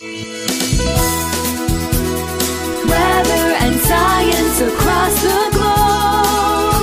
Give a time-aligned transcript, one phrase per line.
[0.00, 0.14] Weather
[3.58, 6.78] and science across the globe.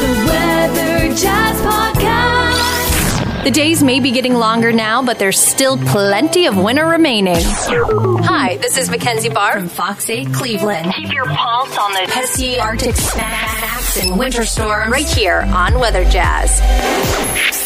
[0.00, 3.44] The Weather Jazz Podcast.
[3.44, 7.36] The days may be getting longer now, but there's still plenty of winter remaining.
[7.42, 10.94] Hi, this is Mackenzie Barr from Fox 8 Cleveland.
[10.94, 16.06] Keep your pulse on the pesky Arctic snacks and winter storms right here on Weather
[16.06, 17.65] Jazz.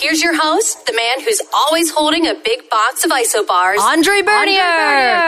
[0.00, 5.26] Here's your host, the man who's always holding a big box of isobars, Andre Bernier.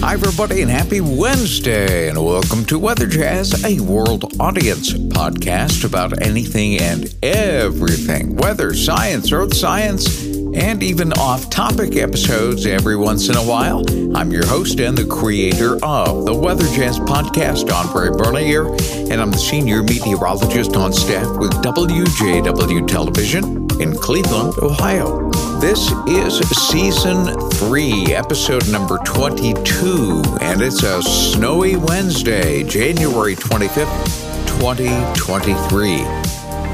[0.00, 6.20] Hi, everybody, and happy Wednesday, and welcome to Weather Jazz, a world audience podcast about
[6.20, 10.24] anything and everything weather, science, earth science,
[10.58, 13.84] and even off topic episodes every once in a while.
[14.16, 18.66] I'm your host and the creator of the Weather Jazz podcast, Andre Bernier,
[19.10, 25.30] and I'm the senior meteorologist on staff with WJW Television in Cleveland, Ohio.
[25.60, 36.17] This is season three, episode number 22, and it's a snowy Wednesday, January 25th, 2023.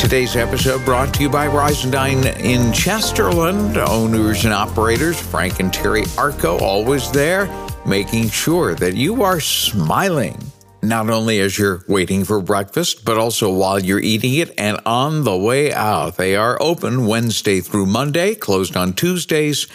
[0.05, 6.02] Today's episode brought to you by Risendine in Chesterland, owners and operators Frank and Terry
[6.19, 7.48] Arco, always there,
[7.86, 10.36] making sure that you are smiling.
[10.83, 15.24] Not only as you're waiting for breakfast, but also while you're eating it and on
[15.24, 16.18] the way out.
[16.18, 19.66] They are open Wednesday through Monday, closed on Tuesdays.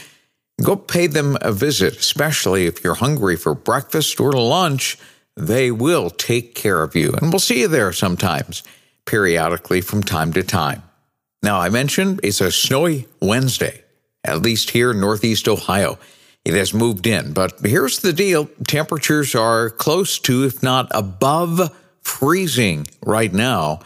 [0.61, 4.95] Go pay them a visit, especially if you're hungry for breakfast or lunch.
[5.35, 8.61] They will take care of you, and we'll see you there sometimes,
[9.09, 10.83] periodically from time to time.
[11.41, 13.83] Now, I mentioned it's a snowy Wednesday,
[14.23, 15.97] at least here in Northeast Ohio.
[16.45, 21.75] It has moved in, but here's the deal temperatures are close to, if not above,
[22.01, 23.79] freezing right now.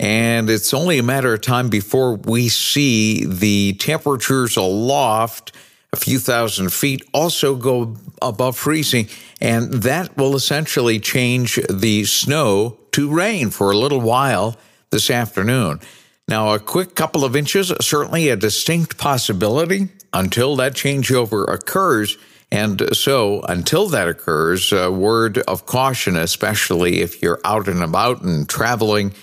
[0.00, 5.52] And it's only a matter of time before we see the temperatures aloft
[5.94, 9.08] a few thousand feet also go above freezing.
[9.40, 14.56] And that will essentially change the snow to rain for a little while
[14.90, 15.78] this afternoon.
[16.26, 22.18] Now, a quick couple of inches, certainly a distinct possibility until that changeover occurs.
[22.50, 28.22] And so, until that occurs, a word of caution, especially if you're out and about
[28.22, 29.14] and traveling.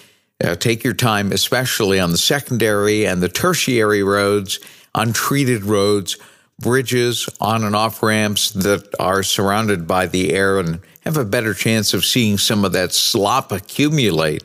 [0.43, 4.59] Uh, take your time, especially on the secondary and the tertiary roads,
[4.95, 6.17] untreated roads,
[6.61, 11.53] bridges, on and off ramps that are surrounded by the air and have a better
[11.53, 14.43] chance of seeing some of that slop accumulate.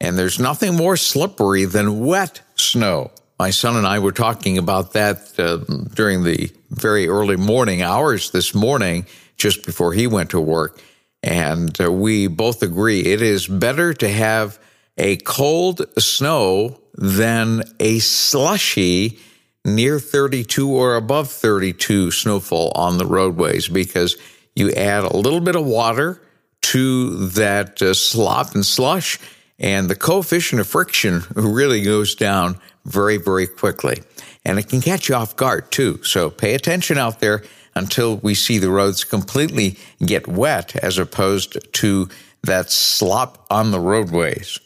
[0.00, 3.12] And there's nothing more slippery than wet snow.
[3.38, 5.58] My son and I were talking about that uh,
[5.94, 9.06] during the very early morning hours this morning,
[9.36, 10.80] just before he went to work.
[11.22, 14.58] And uh, we both agree it is better to have
[14.98, 19.18] a cold snow than a slushy
[19.64, 24.16] near 32 or above 32 snowfall on the roadways because
[24.54, 26.20] you add a little bit of water
[26.62, 29.18] to that uh, slop and slush,
[29.58, 34.02] and the coefficient of friction really goes down very, very quickly.
[34.44, 36.02] And it can catch you off guard too.
[36.02, 37.44] So pay attention out there
[37.74, 42.08] until we see the roads completely get wet as opposed to
[42.42, 44.58] that slop on the roadways.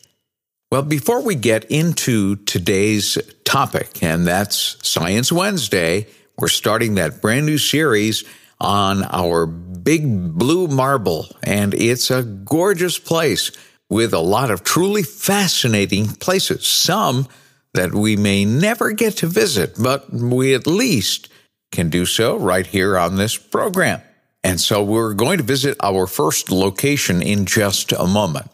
[0.72, 7.46] Well, before we get into today's topic, and that's Science Wednesday, we're starting that brand
[7.46, 8.24] new series
[8.60, 13.52] on our big blue marble, and it's a gorgeous place
[13.88, 16.66] with a lot of truly fascinating places.
[16.66, 17.28] Some
[17.74, 21.28] that we may never get to visit, but we at least
[21.70, 24.02] can do so right here on this program.
[24.42, 28.50] And so we're going to visit our first location in just a moment.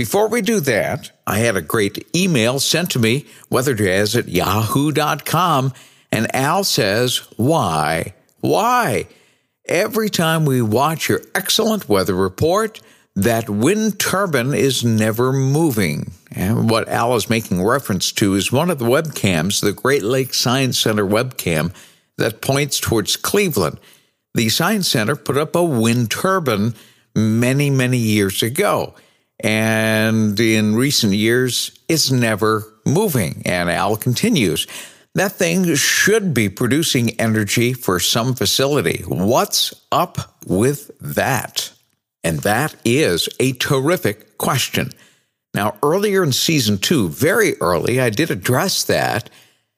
[0.00, 5.74] Before we do that, I had a great email sent to me, weatherjazz at yahoo.com,
[6.10, 8.14] and Al says, Why?
[8.40, 9.08] Why?
[9.66, 12.80] Every time we watch your excellent weather report,
[13.14, 16.12] that wind turbine is never moving.
[16.30, 20.40] And what Al is making reference to is one of the webcams, the Great Lakes
[20.40, 21.74] Science Center webcam,
[22.16, 23.78] that points towards Cleveland.
[24.32, 26.74] The Science Center put up a wind turbine
[27.14, 28.94] many, many years ago.
[29.42, 33.42] And in recent years, it's never moving.
[33.44, 34.66] And Al continues.
[35.14, 39.02] That thing should be producing energy for some facility.
[39.06, 41.72] What's up with that?
[42.22, 44.90] And that is a terrific question.
[45.52, 49.30] Now, earlier in season two, very early, I did address that.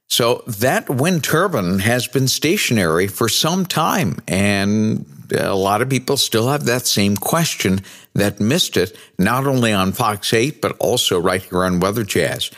[0.08, 6.16] So that wind turbine has been stationary for some time and a lot of people
[6.16, 7.80] still have that same question
[8.14, 12.50] that missed it, not only on Fox 8, but also right here on Weather Jazz.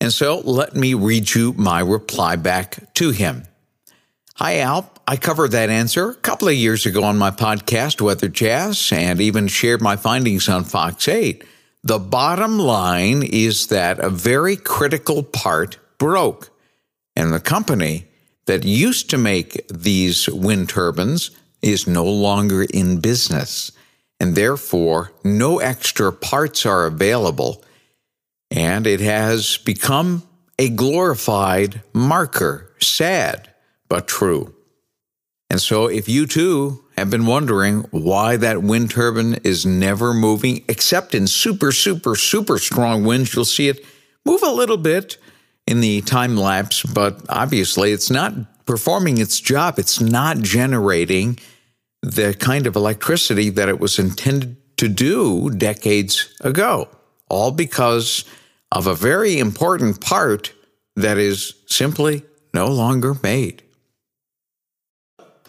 [0.00, 3.44] And so let me read you my reply back to him.
[4.36, 4.90] Hi, Al.
[5.08, 9.20] I covered that answer a couple of years ago on my podcast, Weather Jazz, and
[9.20, 11.44] even shared my findings on Fox 8.
[11.84, 16.50] The bottom line is that a very critical part broke,
[17.14, 18.06] and the company
[18.46, 21.30] that used to make these wind turbines
[21.62, 23.72] is no longer in business,
[24.20, 27.64] and therefore no extra parts are available,
[28.50, 30.22] and it has become
[30.58, 32.72] a glorified marker.
[32.80, 33.52] Sad,
[33.88, 34.54] but true.
[35.48, 40.64] And so, if you too have been wondering why that wind turbine is never moving,
[40.68, 43.84] except in super, super, super strong winds, you'll see it
[44.24, 45.18] move a little bit
[45.66, 48.32] in the time lapse, but obviously it's not
[48.66, 49.78] performing its job.
[49.78, 51.38] It's not generating
[52.02, 56.88] the kind of electricity that it was intended to do decades ago,
[57.28, 58.24] all because
[58.70, 60.52] of a very important part
[60.96, 62.22] that is simply
[62.52, 63.62] no longer made.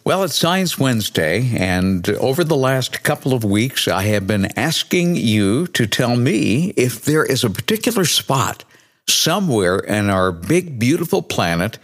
[0.04, 5.18] Well, it's Science Wednesday, and over the last couple of weeks, I have been asking
[5.18, 8.64] you to tell me if there is a particular spot
[9.10, 11.78] somewhere in our big, beautiful planet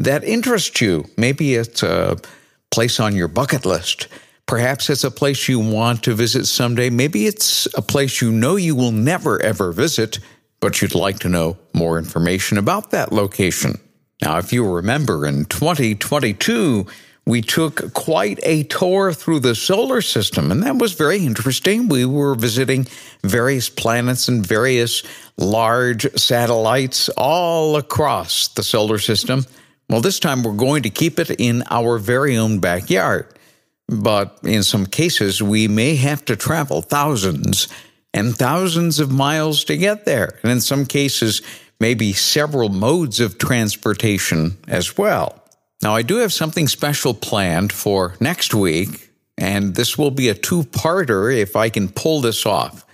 [0.00, 1.04] that interests you.
[1.16, 2.16] Maybe it's a
[2.70, 4.08] place on your bucket list.
[4.46, 6.90] Perhaps it's a place you want to visit someday.
[6.90, 10.18] Maybe it's a place you know you will never, ever visit,
[10.58, 13.78] but you'd like to know more information about that location.
[14.22, 16.86] Now, if you remember in 2022,
[17.26, 21.88] we took quite a tour through the solar system, and that was very interesting.
[21.88, 22.86] We were visiting
[23.22, 25.02] various planets and various
[25.36, 29.44] large satellites all across the solar system.
[29.90, 33.26] Well, this time we're going to keep it in our very own backyard.
[33.88, 37.66] But in some cases, we may have to travel thousands
[38.14, 40.38] and thousands of miles to get there.
[40.44, 41.42] And in some cases,
[41.80, 45.42] maybe several modes of transportation as well.
[45.82, 50.34] Now, I do have something special planned for next week, and this will be a
[50.34, 52.86] two parter if I can pull this off.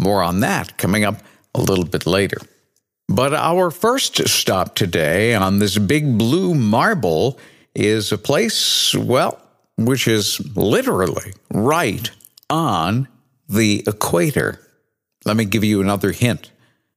[0.00, 1.22] More on that coming up
[1.54, 2.38] a little bit later.
[3.10, 7.40] But our first stop today on this big blue marble
[7.74, 9.42] is a place, well,
[9.76, 12.08] which is literally right
[12.48, 13.08] on
[13.48, 14.60] the equator.
[15.24, 16.52] Let me give you another hint.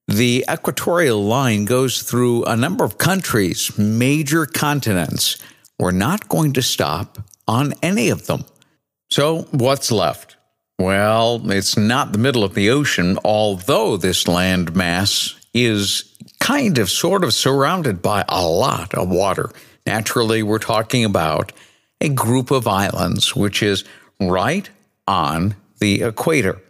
[0.07, 5.37] The equatorial line goes through a number of countries, major continents.
[5.79, 7.17] We're not going to stop
[7.47, 8.45] on any of them.
[9.09, 10.37] So, what's left?
[10.77, 16.89] Well, it's not the middle of the ocean, although this land mass is kind of
[16.89, 19.49] sort of surrounded by a lot of water.
[19.85, 21.51] Naturally, we're talking about
[22.01, 23.83] a group of islands, which is
[24.19, 24.69] right
[25.07, 26.61] on the equator.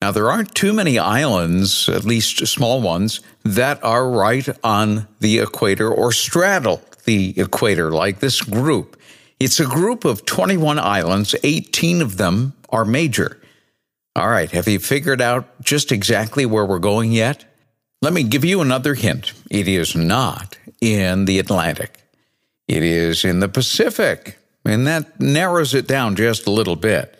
[0.00, 5.38] Now, there aren't too many islands, at least small ones, that are right on the
[5.38, 9.00] equator or straddle the equator like this group.
[9.40, 13.40] It's a group of 21 islands, 18 of them are major.
[14.16, 17.44] All right, have you figured out just exactly where we're going yet?
[18.04, 19.32] Let me give you another hint.
[19.50, 22.02] It is not in the Atlantic.
[22.68, 27.18] It is in the Pacific, and that narrows it down just a little bit.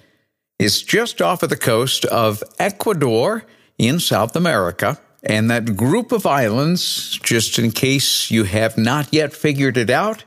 [0.58, 3.47] It's just off of the coast of Ecuador
[3.78, 5.00] in South America.
[5.23, 10.25] And that group of islands, just in case you have not yet figured it out,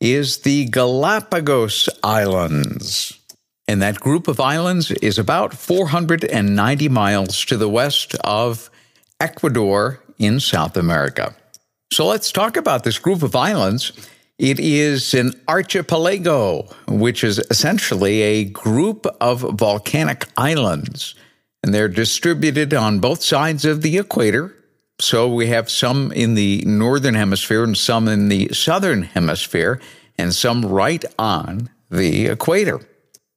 [0.00, 3.18] is the Galapagos Islands.
[3.66, 8.70] And that group of islands is about 490 miles to the west of
[9.20, 11.34] Ecuador in South America.
[11.92, 13.92] So let's talk about this group of islands
[14.38, 21.14] it is an archipelago, which is essentially a group of volcanic islands,
[21.62, 24.54] and they're distributed on both sides of the equator.
[25.00, 29.80] So we have some in the northern hemisphere and some in the southern hemisphere,
[30.18, 32.80] and some right on the equator.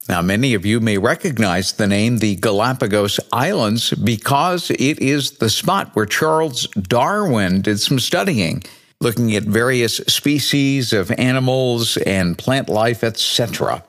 [0.09, 5.51] Now, many of you may recognize the name the Galapagos Islands because it is the
[5.51, 8.63] spot where Charles Darwin did some studying
[9.01, 13.83] looking at various species of animals and plant life, etc.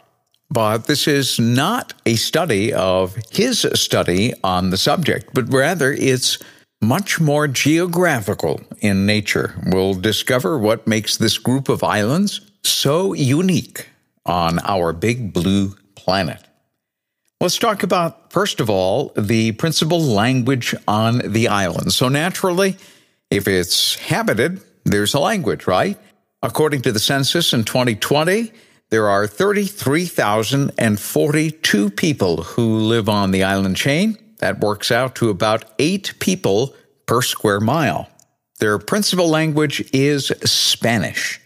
[0.51, 6.37] But this is not a study of his study on the subject, but rather it's
[6.83, 9.55] much more geographical in nature.
[9.73, 13.89] We'll discover what makes this group of islands so unique
[14.27, 15.77] on our big blue
[16.11, 16.43] planet.
[17.41, 21.93] Let's talk about, first of all, the principal language on the island.
[21.93, 22.77] So, naturally,
[23.31, 25.97] if it's habited, there's a language, right?
[26.43, 28.51] According to the census in 2020,
[28.89, 34.19] there are 33,042 people who live on the island chain.
[34.39, 36.75] That works out to about eight people
[37.07, 38.09] per square mile.
[38.59, 41.41] Their principal language is Spanish.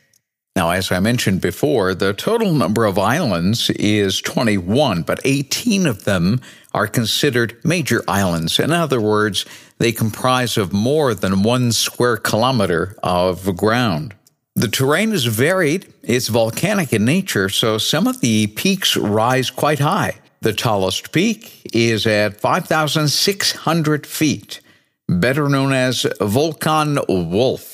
[0.56, 6.04] Now, as I mentioned before, the total number of islands is 21, but 18 of
[6.04, 6.40] them
[6.72, 8.60] are considered major islands.
[8.60, 9.46] In other words,
[9.78, 14.14] they comprise of more than one square kilometer of ground.
[14.54, 19.80] The terrain is varied, it's volcanic in nature, so some of the peaks rise quite
[19.80, 20.18] high.
[20.42, 24.60] The tallest peak is at 5,600 feet,
[25.08, 27.73] better known as Volcan Wolf.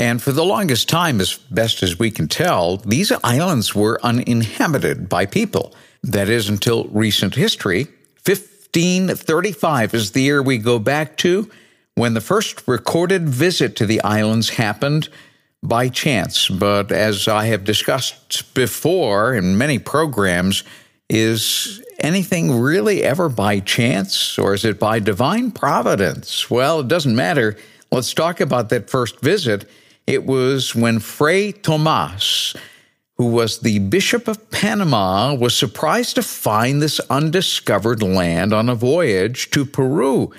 [0.00, 5.10] And for the longest time, as best as we can tell, these islands were uninhabited
[5.10, 5.74] by people.
[6.02, 7.84] That is until recent history.
[8.24, 11.50] 1535 is the year we go back to
[11.96, 15.10] when the first recorded visit to the islands happened
[15.62, 16.48] by chance.
[16.48, 20.64] But as I have discussed before in many programs,
[21.10, 26.48] is anything really ever by chance or is it by divine providence?
[26.48, 27.58] Well, it doesn't matter.
[27.92, 29.68] Let's talk about that first visit.
[30.10, 32.56] It was when Fray Tomas,
[33.16, 38.74] who was the Bishop of Panama, was surprised to find this undiscovered land on a
[38.74, 40.32] voyage to Peru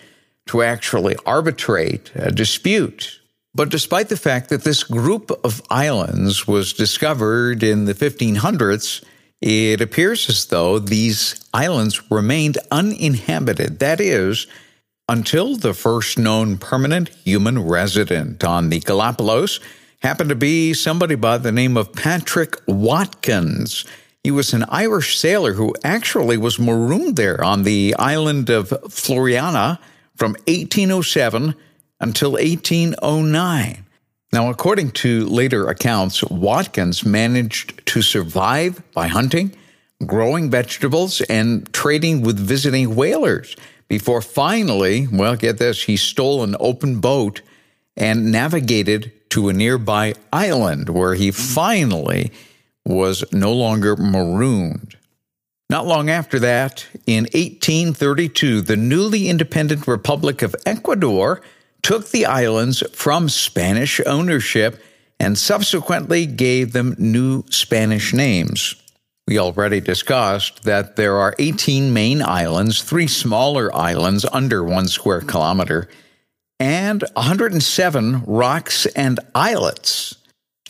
[0.47, 3.21] to actually arbitrate a dispute.
[3.55, 9.01] But despite the fact that this group of islands was discovered in the 1500s,
[9.39, 13.79] it appears as though these islands remained uninhabited.
[13.79, 14.47] That is,
[15.11, 19.59] until the first known permanent human resident on the Galapagos
[19.99, 23.83] happened to be somebody by the name of Patrick Watkins.
[24.23, 29.79] He was an Irish sailor who actually was marooned there on the island of Floreana
[30.15, 31.55] from 1807
[31.99, 33.85] until 1809.
[34.31, 39.53] Now, according to later accounts, Watkins managed to survive by hunting,
[40.05, 43.57] growing vegetables, and trading with visiting whalers
[43.91, 47.41] before finally, well, get this, he stole an open boat
[47.97, 52.31] and navigated to a nearby island where he finally
[52.85, 54.95] was no longer marooned.
[55.69, 61.41] Not long after that, in 1832, the newly independent Republic of Ecuador
[61.81, 64.81] took the islands from Spanish ownership
[65.19, 68.80] and subsequently gave them new Spanish names.
[69.31, 75.21] We already discussed that there are 18 main islands, three smaller islands under one square
[75.21, 75.87] kilometer,
[76.59, 80.17] and 107 rocks and islets.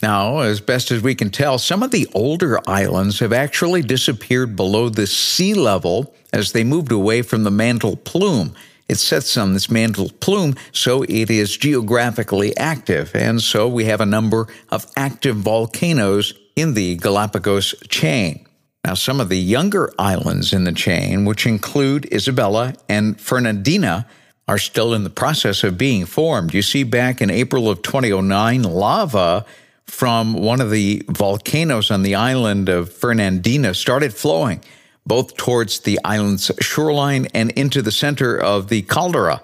[0.00, 4.54] Now, as best as we can tell, some of the older islands have actually disappeared
[4.54, 8.54] below the sea level as they moved away from the mantle plume.
[8.88, 14.00] It sits on this mantle plume, so it is geographically active, and so we have
[14.00, 18.46] a number of active volcanoes in the Galapagos chain.
[18.84, 24.06] Now, some of the younger islands in the chain, which include Isabella and Fernandina,
[24.48, 26.52] are still in the process of being formed.
[26.52, 29.46] You see, back in April of 2009, lava
[29.86, 34.60] from one of the volcanoes on the island of Fernandina started flowing
[35.06, 39.42] both towards the island's shoreline and into the center of the caldera.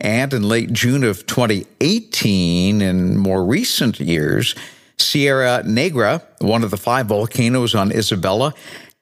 [0.00, 4.54] And in late June of 2018, in more recent years,
[5.02, 8.54] Sierra Negra, one of the five volcanoes on Isabella,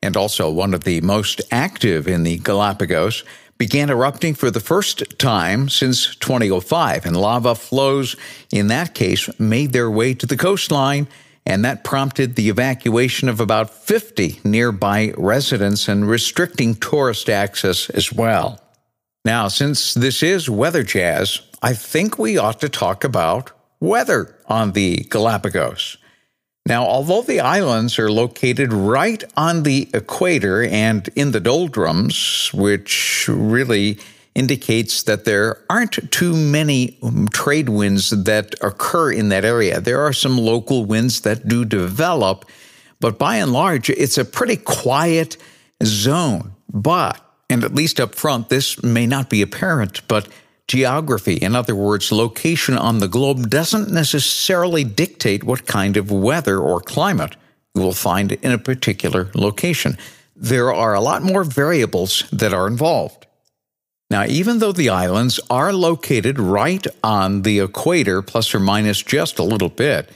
[0.03, 3.23] and also one of the most active in the Galapagos,
[3.59, 8.17] began erupting for the first time since 2005, and lava flows
[8.51, 11.07] in that case made their way to the coastline,
[11.45, 18.11] and that prompted the evacuation of about 50 nearby residents and restricting tourist access as
[18.11, 18.59] well.
[19.27, 24.73] Now, since this is weather jazz, I think we ought to talk about weather on
[24.73, 25.97] the Galapagos.
[26.67, 33.27] Now, although the islands are located right on the equator and in the doldrums, which
[33.29, 33.99] really
[34.35, 39.81] indicates that there aren't too many um, trade winds that occur in that area.
[39.81, 42.45] There are some local winds that do develop,
[43.01, 45.37] but by and large, it's a pretty quiet
[45.83, 46.53] zone.
[46.73, 50.29] But, and at least up front, this may not be apparent, but
[50.71, 56.61] Geography, in other words, location on the globe, doesn't necessarily dictate what kind of weather
[56.61, 57.35] or climate
[57.75, 59.99] you will find in a particular location.
[60.37, 63.27] There are a lot more variables that are involved.
[64.13, 69.41] Now, even though the islands are located right on the equator, plus or minus just
[69.41, 70.09] a little bit,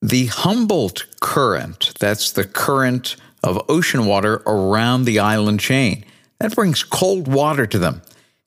[0.00, 6.04] the Humboldt current, that's the current of ocean water around the island chain,
[6.40, 8.02] that brings cold water to them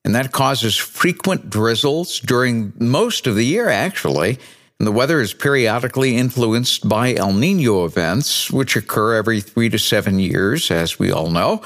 [0.06, 4.38] and that causes frequent drizzles during most of the year, actually.
[4.80, 9.80] And the weather is periodically influenced by El Nino events, which occur every three to
[9.80, 11.64] seven years, as we all know.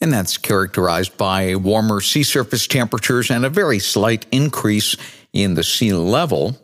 [0.00, 4.96] And that's characterized by warmer sea surface temperatures and a very slight increase
[5.34, 6.56] in the sea level.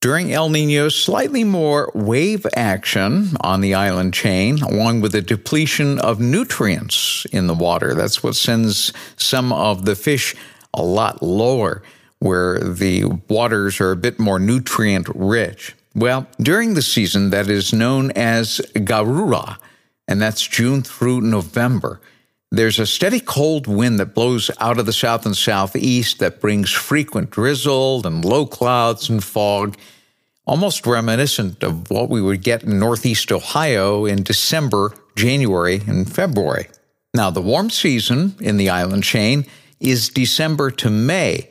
[0.00, 5.98] During El Nino, slightly more wave action on the island chain, along with a depletion
[5.98, 7.94] of nutrients in the water.
[7.94, 10.36] That's what sends some of the fish
[10.74, 11.82] a lot lower,
[12.18, 15.74] where the waters are a bit more nutrient rich.
[15.94, 19.58] Well, during the season that is known as Garura,
[20.06, 22.00] and that's June through November.
[22.52, 26.70] There's a steady cold wind that blows out of the south and southeast that brings
[26.72, 29.76] frequent drizzle and low clouds and fog,
[30.46, 36.66] almost reminiscent of what we would get in northeast Ohio in December, January, and February.
[37.14, 39.46] Now, the warm season in the island chain
[39.80, 41.48] is December to May.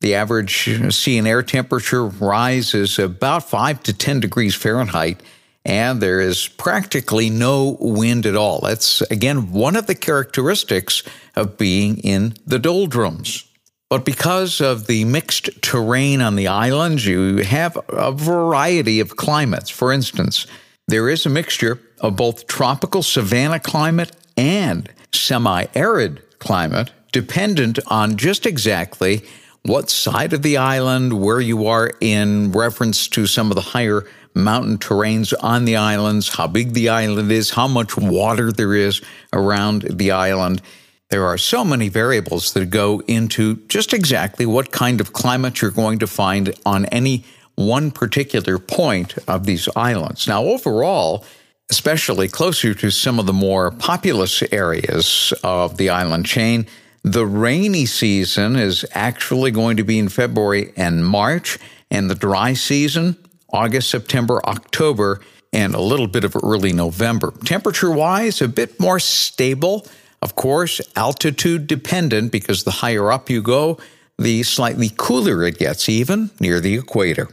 [0.00, 5.22] The average sea and air temperature rises about 5 to 10 degrees Fahrenheit
[5.68, 8.60] and there is practically no wind at all.
[8.60, 11.02] That's, again, one of the characteristics
[11.36, 13.44] of being in the doldrums.
[13.90, 19.68] But because of the mixed terrain on the islands, you have a variety of climates.
[19.68, 20.46] For instance,
[20.86, 28.16] there is a mixture of both tropical savanna climate and semi arid climate, dependent on
[28.16, 29.22] just exactly
[29.62, 34.06] what side of the island, where you are in reference to some of the higher
[34.34, 39.02] mountain terrains on the islands, how big the island is, how much water there is
[39.32, 40.62] around the island.
[41.10, 45.70] There are so many variables that go into just exactly what kind of climate you're
[45.70, 47.24] going to find on any
[47.54, 50.28] one particular point of these islands.
[50.28, 51.24] Now, overall,
[51.70, 56.66] especially closer to some of the more populous areas of the island chain,
[57.02, 61.58] the rainy season is actually going to be in February and March,
[61.90, 63.16] and the dry season
[63.50, 65.20] August, September, October,
[65.52, 67.32] and a little bit of early November.
[67.44, 69.86] Temperature wise, a bit more stable.
[70.20, 73.78] Of course, altitude dependent because the higher up you go,
[74.18, 77.28] the slightly cooler it gets, even near the equator.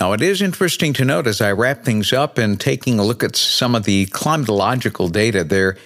[0.00, 3.22] Now, it is interesting to note as I wrap things up and taking a look
[3.22, 5.76] at some of the climatological data, there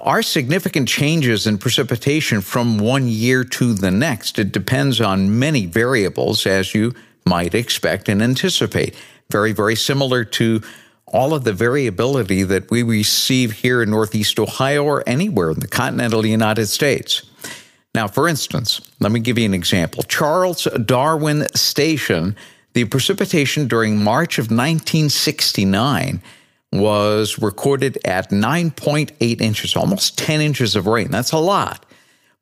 [0.00, 4.38] are significant changes in precipitation from one year to the next.
[4.38, 6.94] It depends on many variables, as you
[7.26, 8.94] might expect and anticipate.
[9.30, 10.62] Very, very similar to
[11.06, 15.68] all of the variability that we receive here in Northeast Ohio or anywhere in the
[15.68, 17.22] continental United States.
[17.94, 20.02] Now, for instance, let me give you an example.
[20.04, 22.34] Charles Darwin Station,
[22.72, 26.22] the precipitation during March of 1969
[26.72, 31.10] was recorded at 9.8 inches, almost 10 inches of rain.
[31.10, 31.84] That's a lot.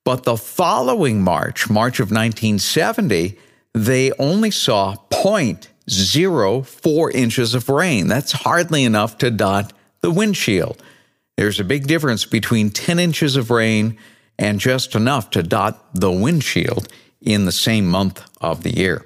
[0.04, 3.38] But the following March, March of 1970,
[3.74, 8.08] they only saw 0.04 inches of rain.
[8.08, 10.82] That's hardly enough to dot the windshield.
[11.36, 13.98] There's a big difference between 10 inches of rain
[14.38, 16.88] and just enough to dot the windshield
[17.20, 19.04] in the same month of the year.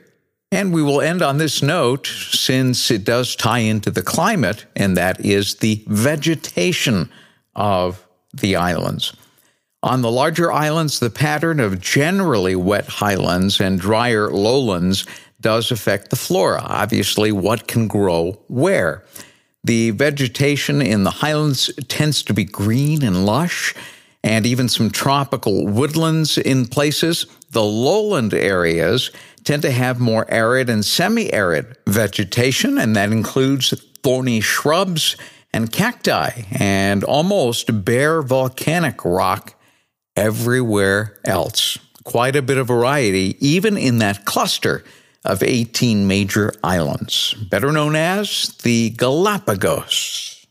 [0.54, 4.96] And we will end on this note since it does tie into the climate, and
[4.96, 7.10] that is the vegetation
[7.56, 9.16] of the islands.
[9.82, 15.06] On the larger islands, the pattern of generally wet highlands and drier lowlands
[15.40, 16.62] does affect the flora.
[16.62, 19.04] Obviously, what can grow where.
[19.64, 23.74] The vegetation in the highlands tends to be green and lush,
[24.22, 27.26] and even some tropical woodlands in places.
[27.50, 29.10] The lowland areas
[29.44, 35.16] tend to have more arid and semi arid vegetation, and that includes thorny shrubs
[35.52, 39.54] and cacti and almost bare volcanic rock
[40.16, 41.78] everywhere else.
[42.04, 44.84] Quite a bit of variety, even in that cluster
[45.24, 50.46] of 18 major islands, better known as the Galapagos.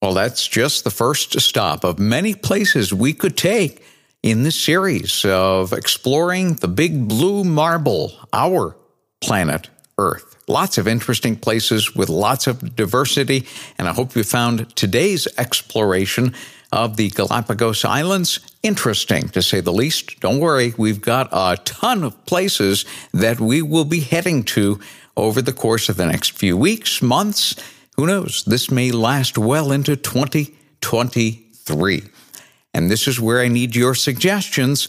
[0.00, 3.84] Well, that's just the first stop of many places we could take
[4.22, 8.76] in this series of exploring the big blue marble, our
[9.20, 10.36] planet Earth.
[10.48, 13.46] Lots of interesting places with lots of diversity,
[13.78, 16.34] and I hope you found today's exploration
[16.72, 18.40] of the Galapagos Islands.
[18.62, 20.20] Interesting, to say the least.
[20.20, 24.78] Don't worry, we've got a ton of places that we will be heading to
[25.16, 27.56] over the course of the next few weeks, months.
[27.96, 28.44] Who knows?
[28.44, 32.02] This may last well into 2023.
[32.74, 34.88] And this is where I need your suggestions.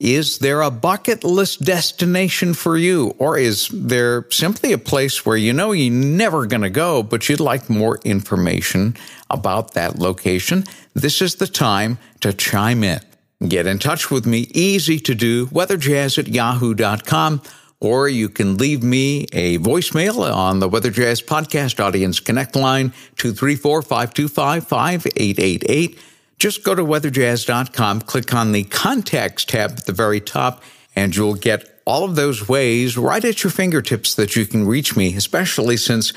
[0.00, 3.14] Is there a bucket list destination for you?
[3.18, 7.28] Or is there simply a place where you know you're never going to go, but
[7.28, 8.96] you'd like more information
[9.28, 10.64] about that location?
[10.94, 13.00] This is the time to chime in.
[13.46, 14.46] Get in touch with me.
[14.52, 15.46] Easy to do.
[15.48, 17.42] Weatherjazz at yahoo.com
[17.80, 22.90] or you can leave me a voicemail on the Weather Jazz Podcast Audience Connect line,
[23.16, 25.98] 234 525 5888.
[26.38, 30.62] Just go to weatherjazz.com, click on the Contacts tab at the very top,
[30.94, 34.96] and you'll get all of those ways right at your fingertips that you can reach
[34.96, 36.12] me, especially since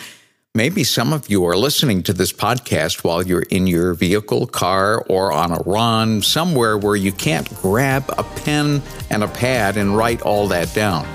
[0.54, 5.04] maybe some of you are listening to this podcast while you're in your vehicle, car,
[5.10, 9.98] or on a run, somewhere where you can't grab a pen and a pad and
[9.98, 11.08] write all that down.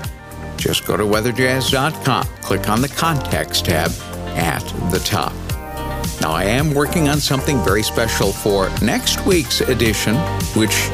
[0.57, 3.91] Just go to weatherjazz.com, click on the Contacts tab
[4.35, 5.33] at the top.
[6.21, 10.15] Now, I am working on something very special for next week's edition,
[10.55, 10.89] which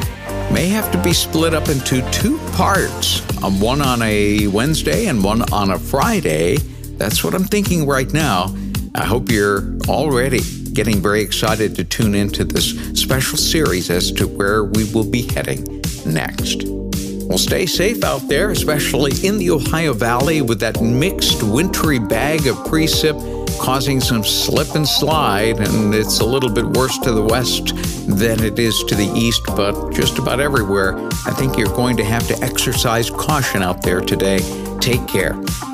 [0.52, 5.22] may have to be split up into two parts um, one on a Wednesday and
[5.22, 6.56] one on a Friday.
[6.96, 8.54] That's what I'm thinking right now.
[8.94, 10.40] I hope you're already
[10.72, 15.22] getting very excited to tune into this special series as to where we will be
[15.22, 16.62] heading next.
[16.64, 22.46] Well, stay safe out there, especially in the Ohio Valley with that mixed wintry bag
[22.46, 27.22] of precip causing some slip and slide, and it's a little bit worse to the
[27.22, 27.74] west
[28.06, 30.96] than it is to the east, but just about everywhere.
[31.26, 34.38] I think you're going to have to exercise caution out there today.
[34.80, 35.32] Take care.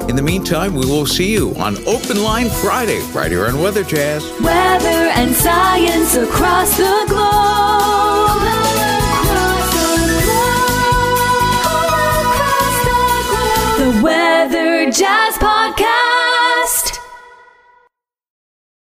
[0.08, 3.84] In the meantime, we will see you on Open Line Friday, right here on Weather
[3.84, 4.22] Jazz.
[4.40, 7.60] Weather and science across the globe.
[14.02, 15.36] Weather Jazz